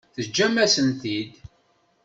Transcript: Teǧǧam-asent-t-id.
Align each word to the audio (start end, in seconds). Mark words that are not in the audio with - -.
Teǧǧam-asent-t-id. 0.13 1.31